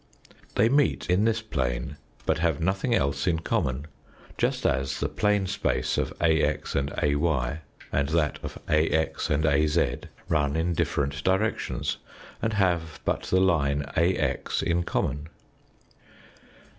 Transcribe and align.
They 0.55 0.67
meet 0.67 1.11
in 1.11 1.25
this 1.25 1.43
plane 1.43 1.97
but 2.25 2.39
have 2.39 2.59
nothing 2.59 2.95
else 2.95 3.27
in 3.27 3.37
common, 3.37 3.85
just 4.35 4.65
as 4.65 4.99
the 4.99 5.07
plane 5.07 5.45
space 5.45 5.95
of 5.95 6.11
AX 6.19 6.73
and 6.75 6.91
AY 7.03 7.59
and 7.91 8.09
that 8.09 8.39
of 8.41 8.57
AX 8.67 9.29
and 9.29 9.45
AZ 9.45 9.77
run 10.27 10.55
in 10.55 10.73
different 10.73 11.23
directions 11.23 11.97
and 12.41 12.53
have 12.53 12.99
but 13.05 13.25
the 13.25 13.39
line 13.39 13.83
AX 13.95 14.63
in 14.63 14.81
common. 14.81 15.27